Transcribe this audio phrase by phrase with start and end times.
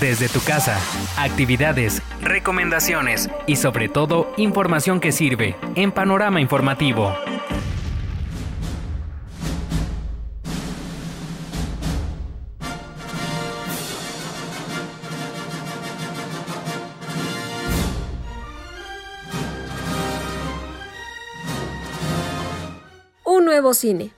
[0.00, 0.78] desde tu casa,
[1.16, 7.14] actividades, recomendaciones y sobre todo información que sirve en Panorama Informativo.
[23.24, 24.12] Un nuevo cine.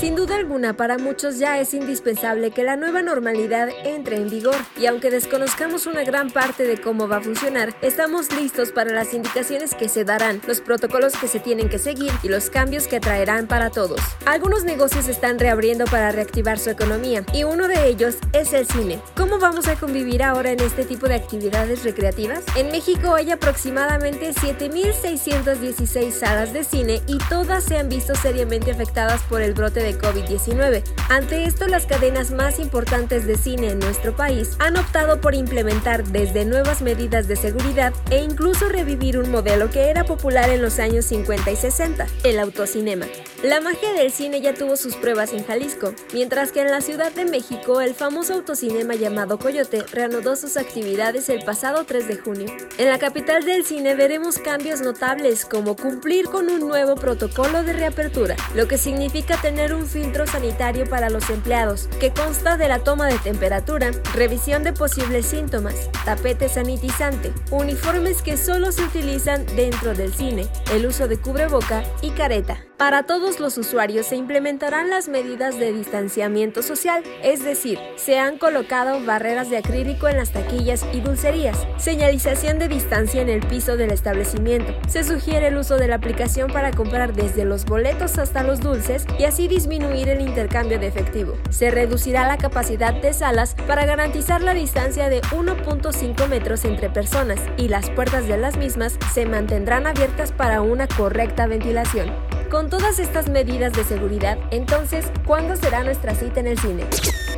[0.00, 4.54] Sin duda alguna, para muchos ya es indispensable que la nueva normalidad entre en vigor
[4.78, 9.12] y aunque desconozcamos una gran parte de cómo va a funcionar, estamos listos para las
[9.12, 13.00] indicaciones que se darán, los protocolos que se tienen que seguir y los cambios que
[13.00, 14.00] traerán para todos.
[14.24, 19.00] Algunos negocios están reabriendo para reactivar su economía y uno de ellos es el cine.
[19.16, 22.44] ¿Cómo vamos a convivir ahora en este tipo de actividades recreativas?
[22.54, 29.20] En México hay aproximadamente 7.616 salas de cine y todas se han visto seriamente afectadas
[29.22, 30.82] por el brote de COVID-19.
[31.08, 36.04] Ante esto, las cadenas más importantes de cine en nuestro país han optado por implementar
[36.04, 40.78] desde nuevas medidas de seguridad e incluso revivir un modelo que era popular en los
[40.78, 43.06] años 50 y 60, el autocinema.
[43.42, 47.12] La magia del cine ya tuvo sus pruebas en Jalisco, mientras que en la Ciudad
[47.12, 52.52] de México el famoso autocinema llamado Coyote reanudó sus actividades el pasado 3 de junio.
[52.78, 57.74] En la capital del cine veremos cambios notables como cumplir con un nuevo protocolo de
[57.74, 62.68] reapertura, lo que significa tener un un filtro sanitario para los empleados, que consta de
[62.68, 69.46] la toma de temperatura, revisión de posibles síntomas, tapete sanitizante, uniformes que solo se utilizan
[69.56, 72.64] dentro del cine, el uso de cubreboca y careta.
[72.78, 78.38] Para todos los usuarios se implementarán las medidas de distanciamiento social, es decir, se han
[78.38, 83.76] colocado barreras de acrílico en las taquillas y dulcerías, señalización de distancia en el piso
[83.76, 84.72] del establecimiento.
[84.88, 89.06] Se sugiere el uso de la aplicación para comprar desde los boletos hasta los dulces
[89.18, 91.34] y así disminuir el intercambio de efectivo.
[91.50, 97.38] Se reducirá la capacidad de salas para garantizar la distancia de 1.5 metros entre personas
[97.58, 102.08] y las puertas de las mismas se mantendrán abiertas para una correcta ventilación.
[102.50, 106.84] Con todas estas medidas de seguridad, entonces, ¿cuándo será nuestra cita en el cine?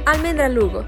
[0.06, 0.84] Almendra Lugo.